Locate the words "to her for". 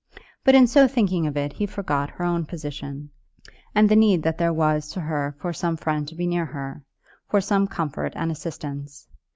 4.93-5.53, 6.47-7.39